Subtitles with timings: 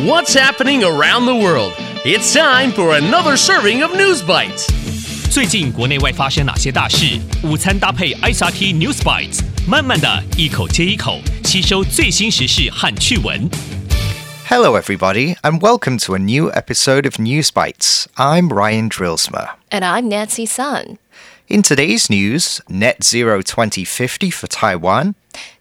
[0.00, 1.74] What's happening around the world?
[2.02, 4.66] It's time for another serving of News Bites.
[5.30, 7.20] 最近国内外发生哪些大事？
[7.44, 13.48] 午餐搭配 ICRT News Bites，慢慢的一口接一口吸收最新时事和趣闻。
[14.48, 18.06] Hello, everybody, and welcome to a new episode of News Bites.
[18.16, 19.50] I'm Ryan Drillsma.
[19.70, 20.96] And I'm Nancy Sun.
[21.48, 25.14] In today's news, Net Zero 2050 for Taiwan,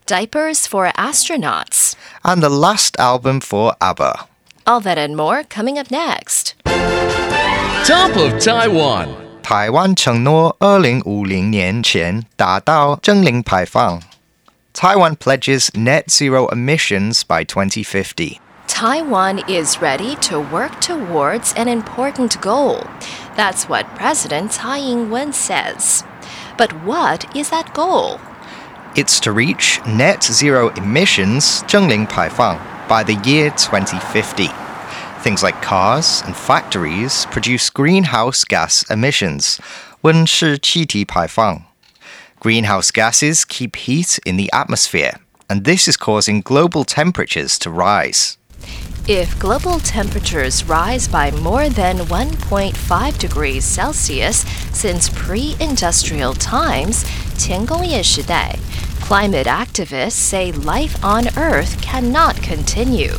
[0.05, 1.90] diapers for astronauts,
[2.22, 4.26] and the last album for ABBA.
[4.66, 6.54] All that and more coming up next.
[7.84, 9.08] Top of Taiwan.
[9.42, 14.00] 台湾承诺2050年前达到净零排放.
[14.74, 18.40] Taiwan pledges net zero emissions by 2050.
[18.66, 22.82] Taiwan is ready to work towards an important goal.
[23.36, 26.02] That's what President Tsai Ing wen says.
[26.58, 28.18] But what is that goal?
[28.94, 32.58] It's to reach net zero emissions 净零排放
[32.88, 34.48] by the year 2050.
[35.22, 39.58] Things like cars and factories produce greenhouse gas emissions
[40.02, 41.62] 温室气体排放.
[42.40, 48.36] Greenhouse gases keep heat in the atmosphere, and this is causing global temperatures to rise.
[49.08, 57.04] If global temperatures rise by more than 1.5 degrees Celsius since pre industrial times,
[57.38, 58.56] 前工业时代,
[59.00, 63.14] climate activists say life on Earth cannot continue.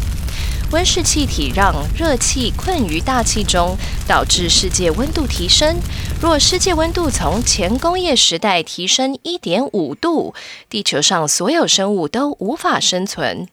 [0.71, 5.79] 温室气体让热气困于大气中，导致世界温度提升。
[6.21, 10.35] 若世界温度从前工业时代提升1.5度，
[10.69, 13.47] 地球上所有生物都无法生存。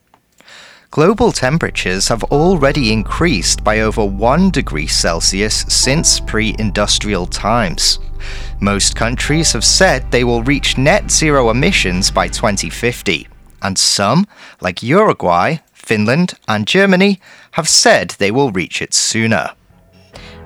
[0.91, 7.99] Global temperatures have already increased by over 1 degree Celsius since pre industrial times.
[8.61, 13.29] Most countries have said they will reach net zero emissions by 2050,
[13.63, 14.27] and some,
[14.61, 17.21] like Uruguay, Finland, and Germany,
[17.53, 19.51] have said they will reach it sooner.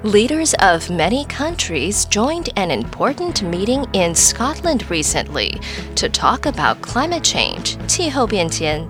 [0.05, 5.61] Leaders of many countries joined an important meeting in Scotland recently
[5.97, 8.87] to talk about climate change, 气候变迁.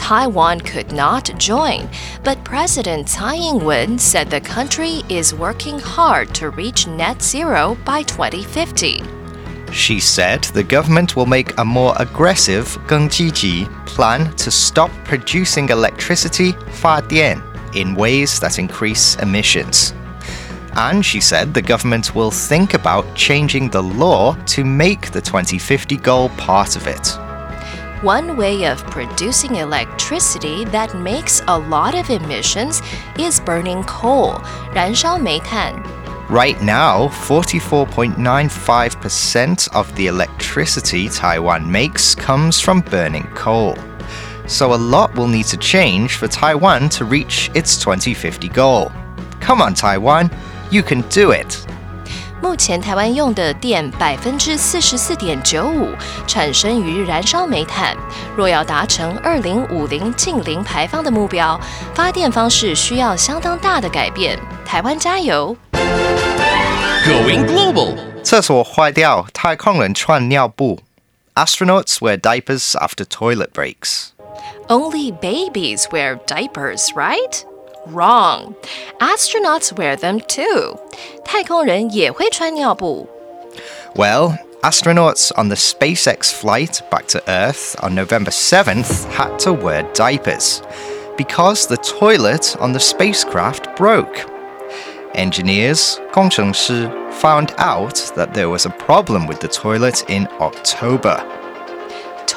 [0.00, 1.86] Taiwan could not join,
[2.24, 7.76] but President Tsai Ing wen said the country is working hard to reach net zero
[7.84, 9.02] by 2050.
[9.72, 16.52] She said the government will make a more aggressive Gengjiji plan to stop producing electricity
[16.80, 17.38] Fadian
[17.76, 19.92] in ways that increase emissions.
[20.76, 25.98] And she said the government will think about changing the law to make the 2050
[25.98, 27.18] goal part of it.
[28.01, 32.81] One way of producing electricity that makes a lot of emissions
[33.17, 34.41] is burning coal,
[34.73, 35.73] 燃烧煤炭.
[36.29, 43.77] Right now, 44.95% of the electricity Taiwan makes comes from burning coal.
[44.47, 48.91] So a lot will need to change for Taiwan to reach its 2050 goal.
[49.39, 50.29] Come on, Taiwan,
[50.71, 51.65] you can do it.
[52.42, 55.88] 目前台湾用的电百分之四十四点九五
[56.26, 57.96] 产生于燃烧煤炭。
[58.36, 61.60] 若要达成二零五零近零排放的目标，
[61.94, 64.38] 发电方式需要相当大的改变。
[64.64, 65.56] 台湾加油
[67.04, 67.96] ！Going global.
[68.22, 70.80] 厕所坏掉，太空人穿尿布.
[71.34, 74.08] Astronauts wear diapers after toilet breaks.
[74.68, 77.44] Only babies wear diapers, right?
[77.89, 78.55] Wrong.
[78.99, 80.79] Astronauts wear them too.
[81.23, 83.07] 太空人也会穿尿布。
[83.95, 89.83] Well, astronauts on the SpaceX flight back to Earth on November 7th had to wear
[89.93, 90.61] diapers
[91.17, 94.25] because the toilet on the spacecraft broke.
[95.13, 101.23] Engineers, 工程师, found out that there was a problem with the toilet in October.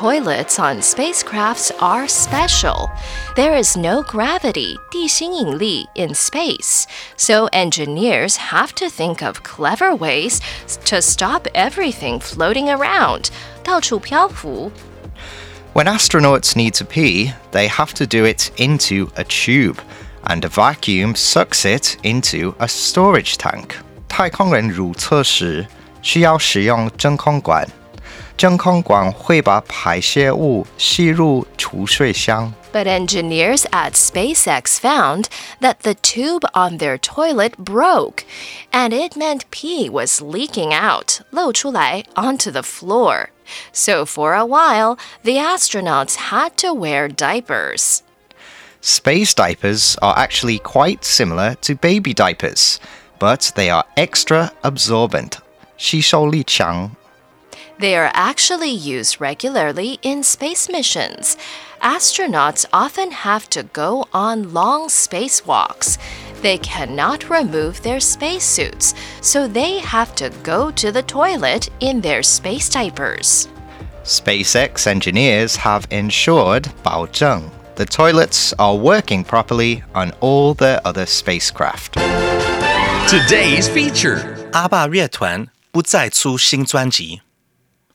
[0.02, 2.90] Toilets on spacecrafts are special.
[3.36, 6.84] There is no gravity, 地心引力 in space,
[7.16, 10.40] so engineers have to think of clever ways
[10.84, 13.30] to stop everything floating around.
[13.64, 14.70] 到处漂浮。
[15.74, 19.78] When astronauts need to pee, they have to do it into a tube,
[20.24, 23.76] and a vacuum sucks it into a storage tank.
[24.08, 25.66] 太空人如厕时
[26.02, 27.68] 需要使用真空管，
[28.36, 32.52] 真空管会把排泄物吸入储水箱。
[32.72, 35.24] But engineers at SpaceX found
[35.60, 38.24] that the tube on their toilet broke,
[38.70, 43.30] and it meant pee was leaking out, 漏出来 onto the floor.
[43.72, 48.02] So for a while, the astronauts had to wear diapers.
[48.80, 52.78] Space diapers are actually quite similar to baby diapers,
[53.18, 55.38] but they are extra absorbent.
[55.76, 56.90] 吸收力强。
[57.82, 61.36] They are actually used regularly in space missions.
[61.80, 65.98] Astronauts often have to go on long spacewalks.
[66.42, 72.22] They cannot remove their spacesuits, so they have to go to the toilet in their
[72.22, 73.48] space diapers.
[74.04, 81.94] SpaceX engineers have ensured 保证 the toilets are working properly on all their other spacecraft.
[83.08, 84.36] Today's feature.
[84.52, 87.20] 阿爸乐团不再出新专辑。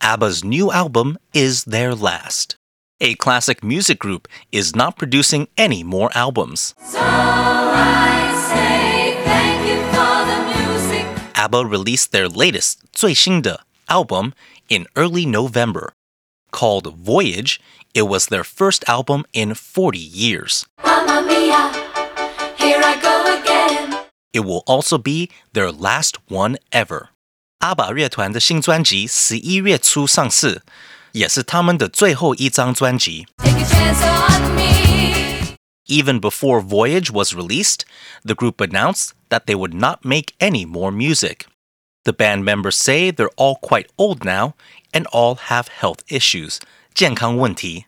[0.01, 2.55] ABBA's new album is their last.
[2.99, 6.73] A classic music group is not producing any more albums.
[11.35, 14.33] ABBA released their latest 最新的 album
[14.69, 15.93] in early November.
[16.51, 17.59] Called Voyage,
[17.93, 20.65] it was their first album in 40 years.
[24.33, 27.09] It will also be their last one ever.
[27.59, 30.63] 阿爸乐团的新专辑十一月初上市，
[31.13, 33.25] 也是他们的最后一张专辑。
[35.87, 37.81] Even before Voyage was released,
[38.25, 41.45] the group announced that they would not make any more music.
[42.03, 44.55] The band members say they're all quite old now
[44.91, 46.57] and all have health issues.
[46.93, 47.85] 健康问题。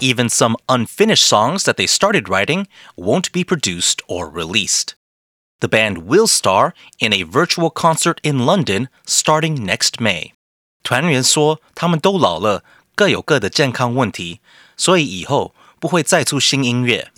[0.00, 2.66] Even some unfinished songs that they started writing
[2.96, 4.94] won't be produced or released.
[5.62, 10.32] The band will star in a virtual concert in London starting next May.
[10.84, 12.62] 团员说，他们都老了，
[12.94, 14.40] 各有各的健康问题，
[14.76, 17.10] 所以以后不会再出新音乐。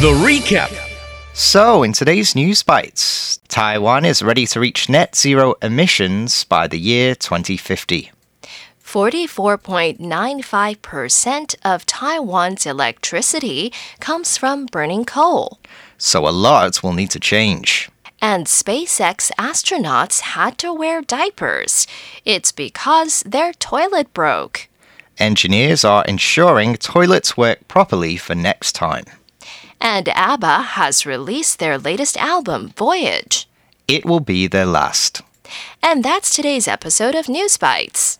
[0.00, 0.70] The recap.
[1.34, 6.78] So, in today's news bites, Taiwan is ready to reach net zero emissions by the
[6.78, 8.10] year 2050.
[8.93, 15.59] 44.95% of Taiwan's electricity comes from burning coal.
[15.97, 17.89] So, a lot will need to change.
[18.21, 21.87] And SpaceX astronauts had to wear diapers.
[22.23, 24.67] It's because their toilet broke.
[25.17, 29.05] Engineers are ensuring toilets work properly for next time.
[29.81, 33.49] And ABBA has released their latest album, Voyage.
[33.87, 35.23] It will be their last.
[35.81, 38.19] And that's today's episode of News Bites.